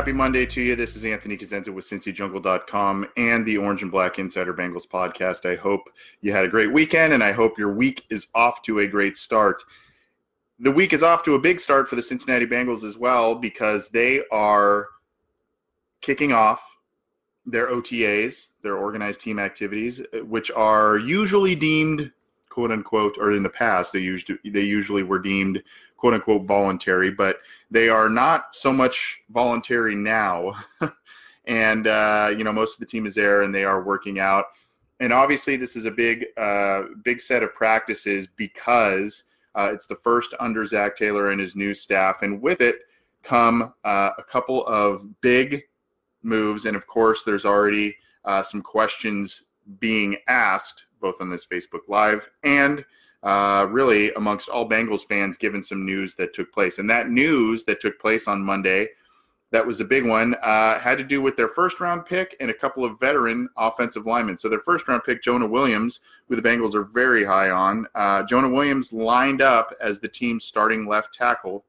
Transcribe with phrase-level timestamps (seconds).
[0.00, 0.76] Happy Monday to you.
[0.76, 5.44] This is Anthony Cosenza with CincyJungle.com and the Orange and Black Insider Bengals podcast.
[5.44, 5.90] I hope
[6.22, 9.18] you had a great weekend, and I hope your week is off to a great
[9.18, 9.62] start.
[10.58, 13.90] The week is off to a big start for the Cincinnati Bengals as well because
[13.90, 14.88] they are
[16.00, 16.62] kicking off
[17.44, 22.10] their OTAs, their organized team activities, which are usually deemed
[22.50, 25.62] quote unquote, or in the past they used to, they usually were deemed
[25.96, 27.38] quote unquote voluntary, but
[27.70, 30.52] they are not so much voluntary now.
[31.46, 34.46] and uh, you know, most of the team is there and they are working out.
[34.98, 39.96] And obviously, this is a big uh, big set of practices because uh, it's the
[39.96, 42.76] first under Zac Taylor and his new staff, and with it
[43.22, 45.62] come uh, a couple of big
[46.22, 46.66] moves.
[46.66, 49.44] And of course, there's already uh, some questions
[49.78, 52.84] being asked both on this Facebook Live and
[53.22, 56.78] uh, really amongst all Bengals fans, given some news that took place.
[56.78, 58.88] And that news that took place on Monday,
[59.52, 62.50] that was a big one, uh, had to do with their first round pick and
[62.50, 64.38] a couple of veteran offensive linemen.
[64.38, 68.22] So their first round pick, Jonah Williams, who the Bengals are very high on, uh,
[68.22, 71.64] Jonah Williams lined up as the team's starting left tackle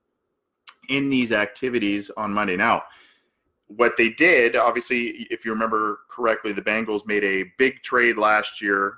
[0.89, 2.55] in these activities on Monday.
[2.55, 2.83] Now,
[3.67, 8.61] what they did, obviously, if you remember correctly, the Bengals made a big trade last
[8.61, 8.95] year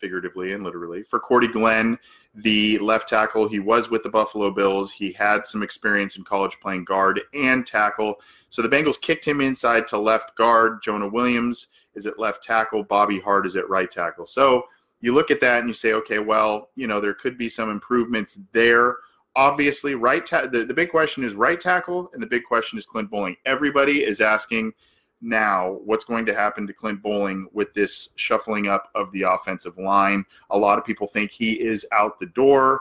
[0.00, 1.98] figuratively and literally, for Cordy Glenn,
[2.34, 3.48] the left tackle.
[3.48, 4.92] He was with the Buffalo Bills.
[4.92, 8.20] He had some experience in college playing guard and tackle.
[8.48, 10.82] So the Bengals kicked him inside to left guard.
[10.82, 12.84] Jonah Williams is at left tackle.
[12.84, 14.26] Bobby Hart is at right tackle.
[14.26, 14.64] So
[15.00, 17.70] you look at that and you say, okay, well, you know, there could be some
[17.70, 18.96] improvements there.
[19.36, 20.24] Obviously, right.
[20.24, 23.36] Ta- the, the big question is right tackle, and the big question is Clint Boling.
[23.46, 24.72] Everybody is asking
[25.20, 29.78] now what's going to happen to Clint Boling with this shuffling up of the offensive
[29.78, 30.24] line.
[30.50, 32.80] A lot of people think he is out the door.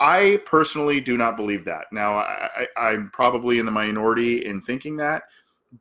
[0.00, 1.86] I personally do not believe that.
[1.92, 5.24] Now, I, am probably in the minority in thinking that,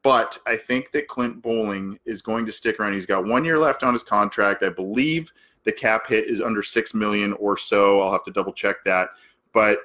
[0.03, 2.93] but I think that Clint Boling is going to stick around.
[2.93, 4.63] He's got one year left on his contract.
[4.63, 5.33] I believe
[5.63, 7.99] the cap hit is under six million or so.
[7.99, 9.09] I'll have to double check that,
[9.53, 9.79] but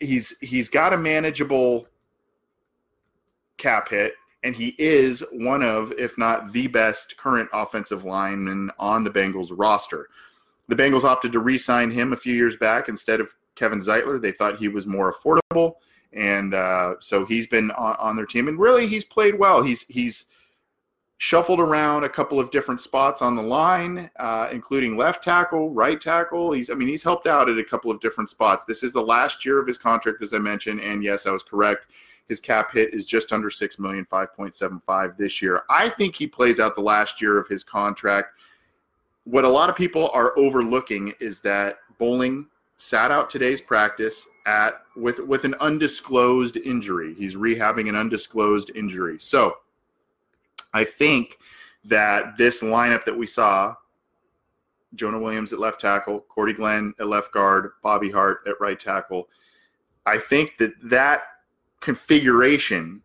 [0.00, 1.86] he's he's got a manageable
[3.58, 9.04] cap hit and he is one of, if not the best, current offensive lineman on
[9.04, 10.08] the Bengals roster.
[10.68, 14.20] The Bengals opted to re sign him a few years back instead of Kevin Zeitler.
[14.20, 15.74] They thought he was more affordable.
[16.12, 19.62] And uh, so he's been on, on, their team, and really he's played well.
[19.62, 20.24] He's he's
[21.18, 26.00] shuffled around a couple of different spots on the line, uh, including left tackle, right
[26.00, 26.52] tackle.
[26.52, 28.64] He's I mean he's helped out at a couple of different spots.
[28.66, 31.42] This is the last year of his contract, as I mentioned, and yes, I was
[31.42, 31.86] correct.
[32.28, 35.62] His cap hit is just under six million, five point seven five this year.
[35.70, 38.34] I think he plays out the last year of his contract.
[39.24, 42.46] What a lot of people are overlooking is that Boling
[42.76, 47.14] sat out today's practice at with with an undisclosed injury.
[47.14, 49.16] He's rehabbing an undisclosed injury.
[49.20, 49.56] So
[50.74, 51.38] I think
[51.84, 53.74] that this lineup that we saw
[54.94, 59.28] Jonah Williams at left tackle, Cordy Glenn at left guard, Bobby Hart at right tackle.
[60.06, 61.22] I think that that
[61.80, 63.02] configuration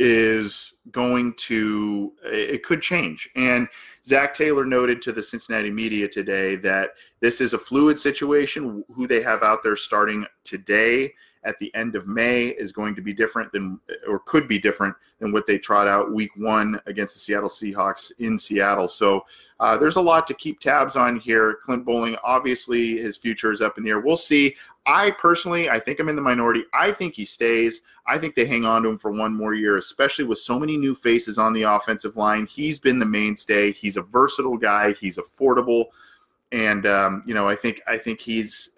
[0.00, 3.68] is going to it could change and
[4.04, 6.90] zac taylor noted to the cincinnati media today that
[7.20, 11.12] this is a fluid situation who they have out there starting today
[11.44, 13.78] at the end of May is going to be different than,
[14.08, 18.10] or could be different than what they trot out week one against the Seattle Seahawks
[18.18, 18.88] in Seattle.
[18.88, 19.24] So
[19.60, 21.58] uh, there's a lot to keep tabs on here.
[21.64, 24.00] Clint boling obviously, his future is up in the air.
[24.00, 24.56] We'll see.
[24.86, 26.64] I personally, I think I'm in the minority.
[26.74, 27.80] I think he stays.
[28.06, 30.76] I think they hang on to him for one more year, especially with so many
[30.76, 32.46] new faces on the offensive line.
[32.46, 33.72] He's been the mainstay.
[33.72, 34.92] He's a versatile guy.
[34.92, 35.86] He's affordable,
[36.52, 38.74] and um, you know, I think I think he's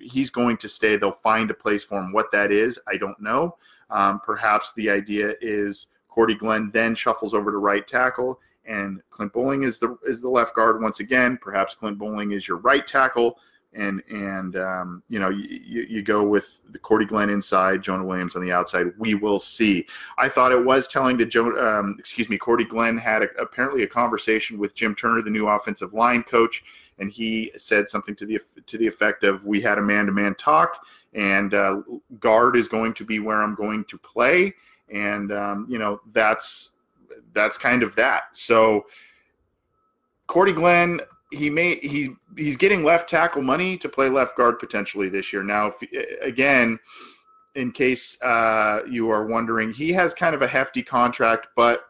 [0.00, 0.96] he's going to stay.
[0.96, 2.12] They'll find a place for him.
[2.12, 3.56] What that is, I don't know.
[3.90, 9.32] Um, perhaps the idea is Cordy Glenn then shuffles over to right tackle, and Clint
[9.32, 11.38] Boling is the is the left guard once again.
[11.40, 13.38] Perhaps Clint Boling is your right tackle,
[13.74, 18.36] and and um, you know you, you go with the Cordy Glenn inside, Jonah Williams
[18.36, 18.86] on the outside.
[18.98, 19.86] We will see.
[20.16, 23.82] I thought it was telling that Joe, um, excuse me, Cordy Glenn had a, apparently
[23.82, 26.62] a conversation with Jim Turner, the new offensive line coach
[26.98, 30.84] and he said something to the to the effect of, "We had a man-to-man talk,
[31.14, 31.82] and uh,
[32.18, 34.54] guard is going to be where I'm going to play."
[34.92, 36.70] And um, you know that's
[37.32, 38.36] that's kind of that.
[38.36, 38.86] So
[40.26, 41.00] Cordy Glenn,
[41.30, 45.42] he may he he's getting left tackle money to play left guard potentially this year.
[45.42, 46.78] Now, if, again,
[47.54, 51.86] in case uh, you are wondering, he has kind of a hefty contract, but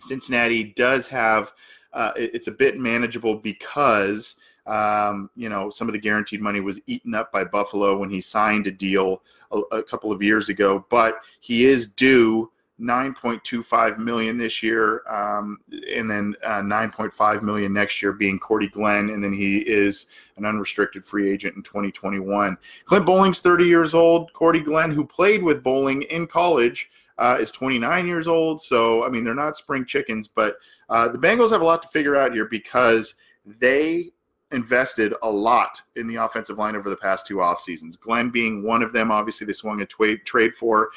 [0.00, 1.52] Cincinnati does have
[1.92, 6.60] uh, it, it's a bit manageable because Um, you know, some of the guaranteed money
[6.60, 9.20] was eaten up by Buffalo when he signed a deal
[9.50, 12.51] a, a couple of years ago, but he is due
[12.82, 15.58] 9.25 million this year, um,
[15.94, 20.06] and then uh, 9.5 million next year being Cordy Glenn, and then he is
[20.36, 22.58] an unrestricted free agent in 2021.
[22.84, 24.32] Clint Boling's 30 years old.
[24.32, 28.60] Cordy Glenn, who played with Boling in college, uh, is 29 years old.
[28.60, 30.56] So I mean, they're not spring chickens, but
[30.88, 33.14] uh, the Bengals have a lot to figure out here because
[33.60, 34.10] they
[34.50, 37.96] invested a lot in the offensive line over the past two off seasons.
[37.96, 39.10] Glenn being one of them.
[39.10, 40.90] Obviously, they swung a trade trade for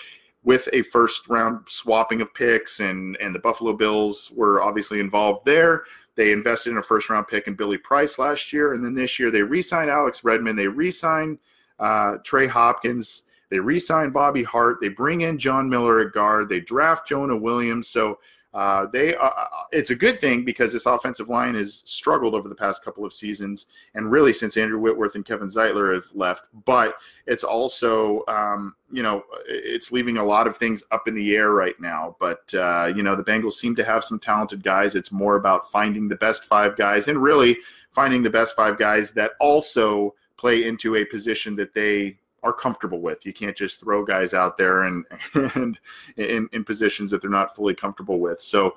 [0.45, 5.45] with a first round swapping of picks, and and the Buffalo Bills were obviously involved
[5.45, 5.83] there.
[6.15, 9.19] They invested in a first round pick in Billy Price last year, and then this
[9.19, 10.57] year they re-signed Alex Redmond.
[10.57, 11.39] They re-signed
[11.79, 13.23] uh, Trey Hopkins.
[13.49, 14.77] They re-signed Bobby Hart.
[14.81, 16.47] They bring in John Miller at guard.
[16.47, 17.89] They draft Jonah Williams.
[17.89, 18.19] So
[18.55, 22.47] uh, they uh, uh, it's a good thing because this offensive line has struggled over
[22.47, 23.65] the past couple of seasons
[23.95, 26.45] and really since Andrew Whitworth and Kevin Zeitler have left.
[26.63, 26.95] But
[27.27, 31.51] it's also um, you know it's leaving a lot of things up in the air
[31.51, 32.15] right now.
[32.17, 34.95] But uh, you know the Bengals seem to have some talented guys.
[34.95, 37.57] It's more about finding the best five guys and really
[37.91, 43.01] finding the best five guys that also play into a position that they are comfortable
[43.01, 43.25] with.
[43.25, 45.03] You can't just throw guys out there and
[45.55, 45.77] and
[46.15, 48.39] in, in positions that they're not fully comfortable with.
[48.39, 48.75] So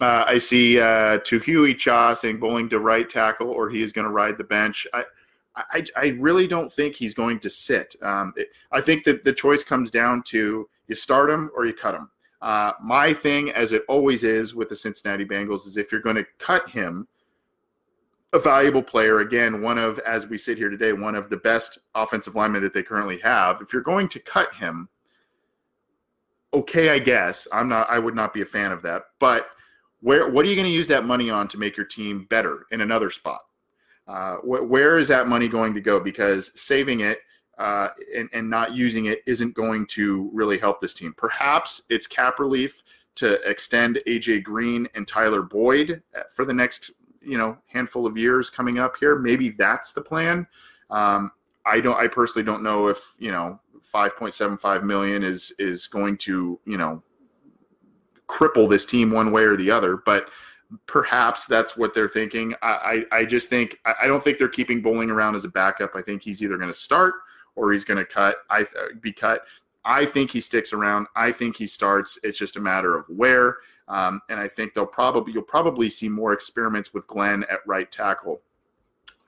[0.00, 4.06] uh, I see uh, Huey Cha saying Boling to right tackle or he is going
[4.06, 4.86] to ride the bench.
[4.92, 5.04] I,
[5.54, 7.94] I, I really don't think he's going to sit.
[8.02, 11.74] Um, it, I think that the choice comes down to you start him or you
[11.74, 12.10] cut him.
[12.40, 16.16] Uh, my thing, as it always is with the Cincinnati Bengals, is if you're going
[16.16, 17.06] to cut him–
[18.32, 19.20] a valuable player.
[19.20, 22.72] Again, one of, as we sit here today, one of the best offensive linemen that
[22.72, 23.60] they currently have.
[23.60, 24.88] If you're going to cut him,
[26.54, 27.88] okay, I guess I'm not.
[27.90, 29.02] I would not be a fan of that.
[29.18, 29.48] But
[30.00, 32.66] where, what are you going to use that money on to make your team better
[32.70, 33.40] in another spot?
[34.08, 36.00] Uh, wh- where is that money going to go?
[36.00, 37.18] Because saving it
[37.58, 41.14] uh, and, and not using it isn't going to really help this team.
[41.16, 42.82] Perhaps it's cap relief
[43.14, 46.02] to extend AJ Green and Tyler Boyd
[46.34, 46.90] for the next
[47.24, 49.16] you know handful of years coming up here.
[49.16, 50.46] Maybe that's the plan.
[50.90, 51.32] Um,
[51.64, 51.96] I don't.
[51.96, 53.60] I personally don't know if you know
[53.92, 57.02] 5.75 million is is going to you know
[58.28, 60.30] cripple this team one way or the other, but
[60.86, 62.54] perhaps that's what they're thinking.
[62.62, 65.92] I, I, I just think I don't think they're keeping Boling around as a backup.
[65.94, 67.14] I think he's either going to start
[67.56, 68.36] or he's going to cut.
[68.50, 68.64] I
[69.00, 69.42] be cut.
[69.84, 71.08] I think he sticks around.
[71.16, 72.18] I think he starts.
[72.22, 73.58] It's just a matter of where.
[73.92, 77.92] Um, and I think they'll probably you'll probably see more experiments with Glenn at right
[77.92, 78.40] tackle.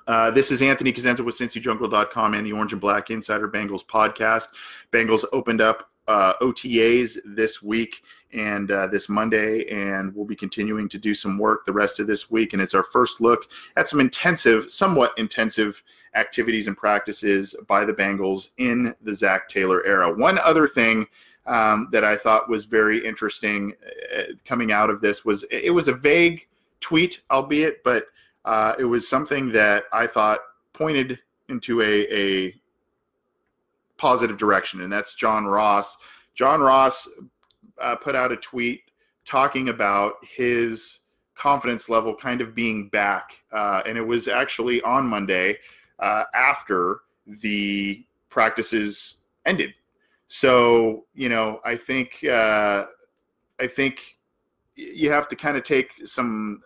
[0.06, 4.48] Uh, this is Anthony Cosenza with CincyJungle.com and the Orange and Black Insider Bengals podcast.
[4.90, 10.88] Bengals opened up uh, OTAs this week and uh, this Monday, and we'll be continuing
[10.88, 12.52] to do some work the rest of this week.
[12.52, 15.82] And it's our first look at some intensive, somewhat intensive
[16.14, 20.12] activities and practices by the Bengals in the Zac Taylor era.
[20.12, 21.06] One other thing
[21.46, 23.74] um, that I thought was very interesting
[24.16, 26.46] uh, coming out of this was it was a vague
[26.80, 28.06] tweet, albeit, but
[28.44, 30.40] uh, it was something that I thought
[30.72, 32.54] pointed into a, a
[33.96, 35.96] positive direction, and that's John Ross.
[36.34, 37.08] John Ross
[37.80, 38.82] uh, put out a tweet
[39.24, 41.00] talking about his
[41.34, 45.58] confidence level kind of being back, uh, and it was actually on Monday
[45.98, 49.74] uh, after the practices ended.
[50.26, 52.86] So you know, I think uh,
[53.60, 54.18] I think
[54.76, 56.60] you have to kind of take some.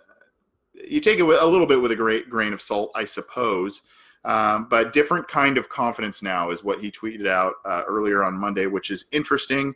[0.74, 3.82] You take it a little bit with a great grain of salt, I suppose.
[4.24, 8.34] Um, but different kind of confidence now is what he tweeted out uh, earlier on
[8.34, 9.74] Monday, which is interesting.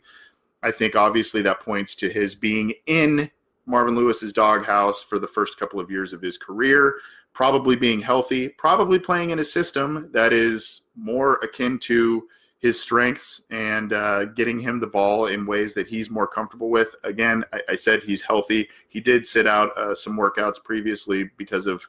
[0.61, 3.29] I think obviously that points to his being in
[3.65, 6.95] Marvin Lewis's doghouse for the first couple of years of his career,
[7.33, 12.27] probably being healthy, probably playing in a system that is more akin to
[12.63, 16.95] his strengths and uh, getting him the ball in ways that he's more comfortable with.
[17.03, 18.69] Again, I, I said he's healthy.
[18.87, 21.85] He did sit out uh, some workouts previously because of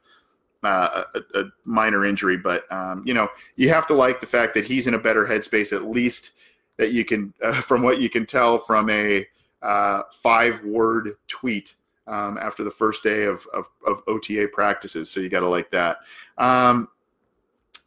[0.65, 4.53] uh, a, a, minor injury, but um, you know you have to like the fact
[4.55, 6.33] that he's in a better headspace at least
[6.77, 9.25] that you can, uh, from what you can tell from a
[9.63, 11.77] uh, five-word tweet
[12.09, 15.09] um, after the first day of, of, of OTA practices.
[15.09, 15.99] So you got to like that.
[16.37, 16.89] Um,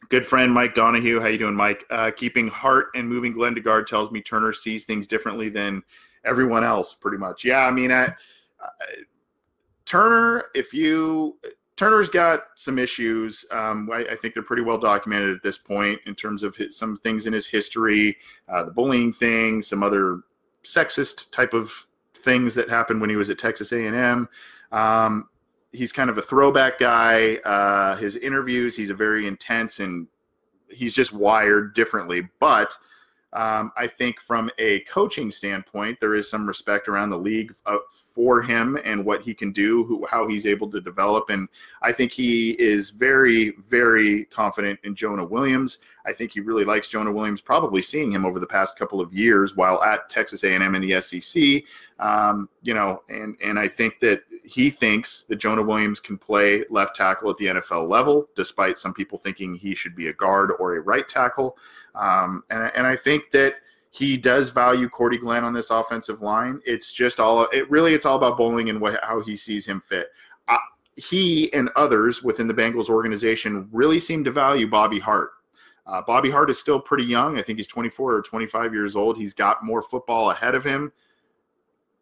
[0.09, 1.85] good friend Mike Donahue, how you doing, Mike?
[1.89, 5.83] Uh, keeping Hart and moving guard tells me Turner sees things differently than
[6.25, 7.43] everyone else, pretty much.
[7.43, 8.05] Yeah, I mean, I,
[8.59, 8.69] I
[9.85, 11.37] Turner, if you
[11.77, 13.45] Turner's got some issues.
[13.51, 16.75] Um, I, I, think they're pretty well documented at this point in terms of his,
[16.75, 18.17] some things in his history,
[18.49, 20.21] uh, the bullying thing, some other
[20.63, 21.71] sexist type of
[22.23, 24.27] things that happened when he was at Texas A&M.
[24.71, 25.29] Um,
[25.71, 27.35] he's kind of a throwback guy.
[27.37, 30.07] Uh, his interviews, he's a very intense and
[30.69, 32.27] he's just wired differently.
[32.39, 32.75] But
[33.33, 37.77] um, I think from a coaching standpoint, there is some respect around the league uh,
[38.15, 41.29] for him and what he can do, who, how he's able to develop.
[41.29, 41.49] And
[41.81, 45.79] I think he is very, very confident in Jonah Williams.
[46.05, 49.13] I think he really likes Jonah Williams, probably seeing him over the past couple of
[49.13, 51.63] years while at Texas A&M in the SEC.
[51.99, 56.63] Um, you know, and and I think that he thinks that Jonah Williams can play
[56.69, 60.51] left tackle at the NFL level, despite some people thinking he should be a guard
[60.59, 61.57] or a right tackle.
[61.95, 63.55] Um, and, and I think that
[63.89, 66.61] he does value Cordy Glenn on this offensive line.
[66.65, 69.81] It's just all it really it's all about boling and what, how he sees him
[69.81, 70.07] fit.
[70.47, 70.57] Uh,
[70.95, 75.31] he and others within the Bengals organization really seem to value Bobby Hart.
[75.85, 77.37] Uh, Bobby Hart is still pretty young.
[77.37, 79.17] I think he's 24 or 25 years old.
[79.17, 80.91] He's got more football ahead of him.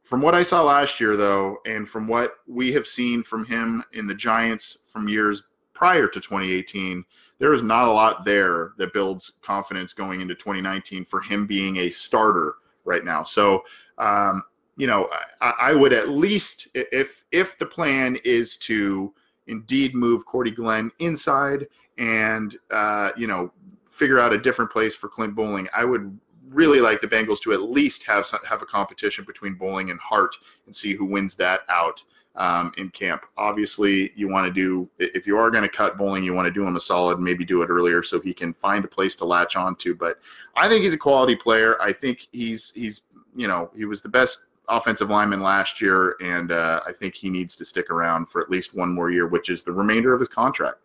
[0.06, 3.84] From what I saw last year, though, and from what we have seen from him
[3.94, 5.42] in the Giants from years
[5.74, 7.04] prior to 2018,
[7.40, 11.78] there is not a lot there that builds confidence going into 2019 for him being
[11.78, 12.54] a starter
[12.86, 13.24] right now.
[13.24, 13.64] So,
[13.98, 14.44] um,
[14.78, 15.10] you know,
[15.42, 19.12] I, I, would at least, if if the plan is to
[19.48, 23.52] indeed move Cordy Glenn inside and uh, you know
[23.90, 26.20] figure out a different place for Clint Boling, I would
[26.50, 30.00] really like the Bengals to at least have some, have a competition between Boling and
[30.00, 30.36] Hart
[30.66, 32.04] and see who wins that out
[32.36, 33.26] um, in camp.
[33.38, 36.52] Obviously, you want to do if you are going to cut Boling, you want to
[36.52, 39.26] do him a solid, maybe do it earlier so he can find a place to
[39.26, 39.96] latch on to.
[39.96, 40.20] But
[40.56, 41.82] I think he's a quality player.
[41.82, 43.02] I think he's he's
[43.36, 47.30] you know he was the best offensive lineman last year, and uh, I think he
[47.30, 50.20] needs to stick around for at least one more year, which is the remainder of
[50.20, 50.80] his contract.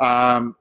[0.00, 0.56] Um,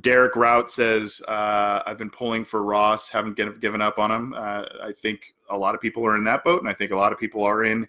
[0.00, 4.34] Derek Rout says, uh, I've been pulling for Ross, haven't get, given up on him.
[4.34, 6.96] Uh, I think a lot of people are in that boat, and I think a
[6.96, 7.88] lot of people are in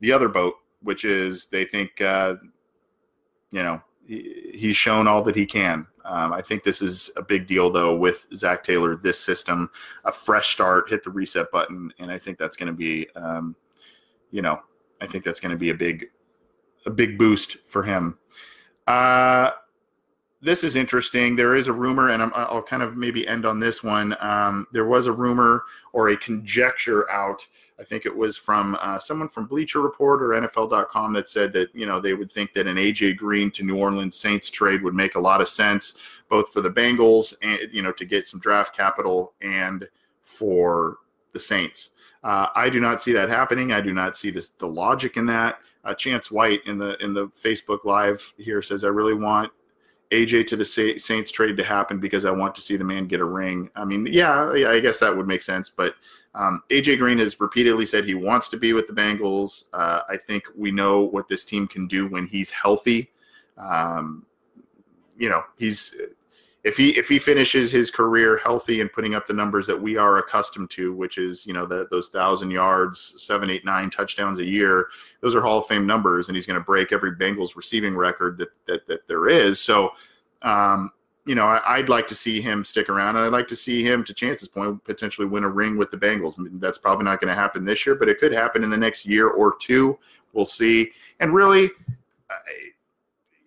[0.00, 2.34] the other boat, which is they think, uh,
[3.50, 5.86] you know, he, he's shown all that he can.
[6.04, 9.70] Um, I think this is a big deal, though, with Zac Taylor, this system,
[10.04, 13.54] a fresh start, hit the reset button, and I think that's going to be, um,
[14.30, 14.60] you know,
[15.00, 16.06] I think that's going to be a big,
[16.86, 18.18] a big boost for him.
[18.86, 19.52] Uh,
[20.42, 21.36] this is interesting.
[21.36, 24.16] There is a rumor, and i will kind of maybe end on this one.
[24.20, 27.46] Um, there was a rumor or a conjecture out.
[27.78, 31.72] I think it was from uh, someone from Bleacher Report or NFL.com that said that
[31.74, 34.94] you know they would think that an AJ Green to New Orleans Saints trade would
[34.94, 35.94] make a lot of sense,
[36.28, 39.88] both for the Bengals and you know to get some draft capital and
[40.24, 40.98] for
[41.32, 41.90] the Saints.
[42.24, 43.72] Uh, I do not see that happening.
[43.72, 45.58] I do not see this the logic in that.
[45.84, 49.52] Uh, Chance White in the in the Facebook Live here says, "I really want
[50.12, 53.20] AJ to the Saints trade to happen because I want to see the man get
[53.20, 53.70] a ring.
[53.74, 55.70] I mean, yeah, I guess that would make sense.
[55.70, 55.94] But
[56.34, 59.64] um, AJ Green has repeatedly said he wants to be with the Bengals.
[59.72, 63.10] Uh, I think we know what this team can do when he's healthy.
[63.56, 64.26] Um,
[65.16, 65.96] you know, he's
[66.64, 69.96] if he if he finishes his career healthy and putting up the numbers that we
[69.96, 74.38] are accustomed to, which is you know the, those thousand yards, seven, eight, nine touchdowns
[74.38, 74.88] a year,
[75.20, 78.38] those are Hall of Fame numbers, and he's going to break every Bengals receiving record
[78.38, 79.60] that that, that there is.
[79.60, 79.90] So,
[80.42, 80.92] um,
[81.26, 83.82] you know, I, would like to see him stick around, and I'd like to see
[83.82, 86.34] him, to Chance's point, potentially win a ring with the Bengals.
[86.60, 89.04] That's probably not going to happen this year, but it could happen in the next
[89.04, 89.98] year or two.
[90.32, 90.92] We'll see.
[91.18, 91.70] And really.
[92.30, 92.34] I,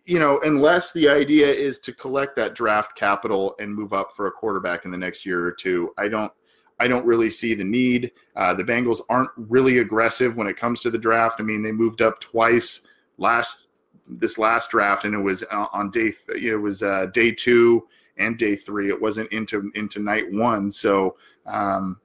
[0.05, 4.27] you know, unless the idea is to collect that draft capital and move up for
[4.27, 6.31] a quarterback in the next year or two, I don't.
[6.77, 8.11] I don't really see the need.
[8.35, 11.39] Uh, the Bengals aren't really aggressive when it comes to the draft.
[11.39, 12.81] I mean, they moved up twice
[13.17, 13.67] last
[14.07, 18.37] this last draft, and it was uh, on day it was uh, day two and
[18.37, 18.89] day three.
[18.89, 20.69] It wasn't into into night one.
[20.69, 22.01] So, um,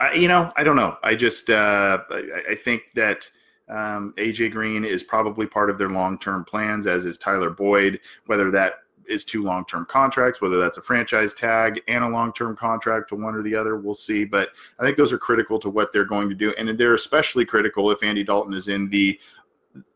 [0.00, 0.96] I, you know, I don't know.
[1.02, 3.28] I just uh, I, I think that
[3.70, 8.00] um, AJ Green is probably part of their long term plans, as is Tyler Boyd.
[8.26, 12.32] Whether that is two long term contracts, whether that's a franchise tag and a long
[12.32, 14.24] term contract to one or the other, we'll see.
[14.24, 16.54] But I think those are critical to what they're going to do.
[16.56, 19.18] And they're especially critical if Andy Dalton is in the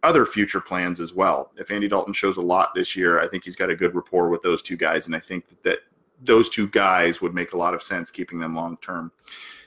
[0.02, 1.50] other future plans as well.
[1.56, 4.28] If Andy Dalton shows a lot this year, I think he's got a good rapport
[4.28, 5.06] with those two guys.
[5.06, 5.78] And I think that, that
[6.22, 9.10] those two guys would make a lot of sense keeping them long term.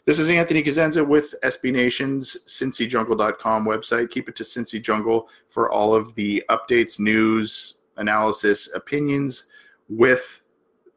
[0.07, 4.09] This is Anthony Cosenza with SB Nation's CincyJungle.com website.
[4.09, 9.47] Keep it to Cincy Jungle for all of the updates, news, analysis, opinions
[9.89, 10.39] with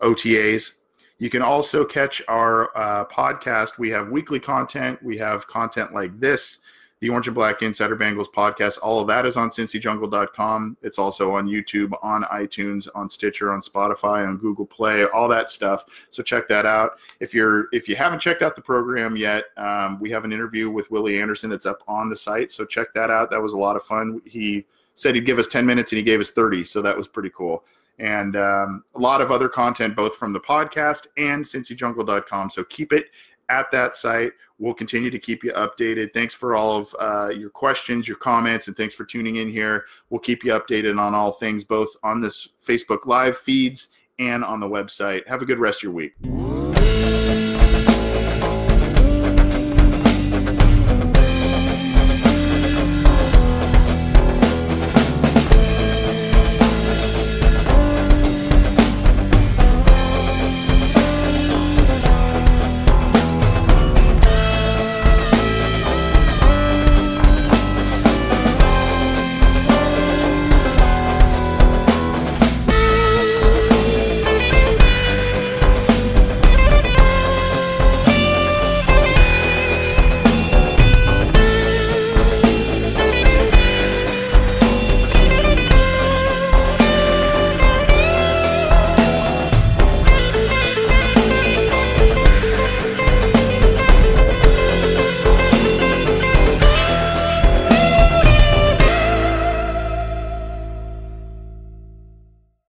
[0.01, 0.75] OTAs.
[1.19, 3.79] You can also catch our uh, podcast.
[3.81, 5.03] We have weekly content.
[5.03, 6.61] We have content like this
[7.01, 8.79] the Orange and Black Insider Bengals podcast.
[8.83, 10.77] All of that is on cincyjungle.com.
[10.83, 15.51] It's also on YouTube, on iTunes, on Stitcher, on Spotify, on Google Play, all that
[15.51, 15.85] stuff.
[16.11, 16.93] So check that out.
[17.19, 20.71] If you're if you haven't checked out the program yet, um, we have an interview
[20.71, 22.53] with Willie Anderson that's up on the site.
[22.53, 23.31] So check that out.
[23.31, 24.21] That was a lot of fun.
[24.27, 26.65] He said he'd give us 10 minutes and he gave us 30.
[26.65, 27.65] So that was pretty cool.
[27.99, 32.51] And um, a lot of other content, both from the podcast and cincyjungle.com.
[32.51, 33.07] So keep it
[33.51, 34.33] at that site.
[34.61, 36.13] We'll continue to keep you updated.
[36.13, 39.87] Thanks for all of uh, your questions, your comments, and thanks for tuning in here.
[40.11, 43.89] We'll keep you updated on all things, both on this Facebook Live feeds
[44.19, 45.27] and on the website.
[45.27, 46.50] Have a good rest of your week.